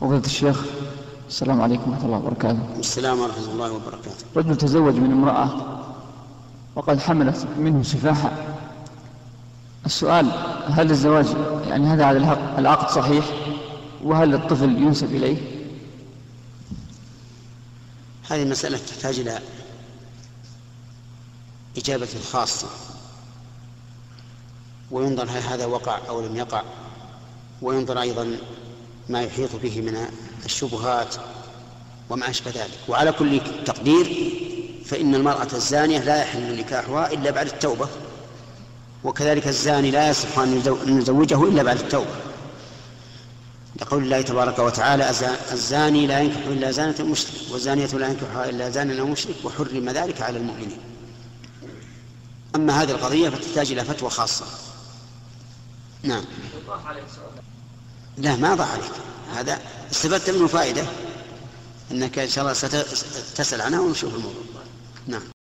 [0.00, 0.64] فضيلة الشيخ
[1.28, 2.58] السلام عليكم ورحمة الله وبركاته.
[2.78, 4.24] السلام ورحمة الله وبركاته.
[4.36, 5.50] رجل تزوج من امرأة
[6.76, 8.56] وقد حملت منه سفاحا
[9.86, 10.30] السؤال
[10.68, 11.26] هل الزواج
[11.68, 13.24] يعني هذا على العقد- العقد صحيح؟
[14.04, 15.36] وهل الطفل ينسب إليه؟
[18.30, 19.38] هذه مسألة تحتاج إلى
[21.78, 22.66] إجابة خاصة.
[24.90, 26.62] وينظر هل هذا وقع أو لم يقع.
[27.62, 28.36] وينظر أيضا
[29.08, 30.06] ما يحيط به من
[30.44, 31.14] الشبهات
[32.10, 32.78] وما أشبه ذلك.
[32.88, 34.32] وعلى كل تقدير
[34.84, 37.88] فإن المرأة الزانية لا يحل نكاحها إلا بعد التوبة
[39.04, 42.14] وكذلك الزاني لا يصح أن يزو- أن يزوجه إلا بعد التوبة.
[43.80, 48.70] لقول الله تبارك وتعالى "الز- الزاني لا ينكح إلا زانة مشرك والزانية لا ينكحها إلا
[48.70, 50.78] زان مشرك وحرم ذلك على المؤمنين.
[52.56, 54.44] أما هذه القضية فتحتاج إلى فتوى خاصة.
[56.02, 56.24] نعم.
[58.18, 58.92] لا ما ضاع عليك.
[59.34, 59.60] هذا
[59.92, 60.86] استفدت منه فائدة.
[61.90, 64.42] أنك إن شاء الله ستسأل عنها ونشوف الموضوع.
[65.06, 65.35] نعم.